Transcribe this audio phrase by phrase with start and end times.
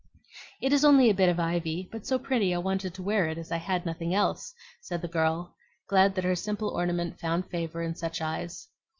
[0.61, 3.37] "It is only a bit of ivy, but so pretty I wanted to wear it,
[3.37, 5.53] as I had nothing else," said the girl,
[5.85, 8.67] glad that her simple ornament found favor in such eyes.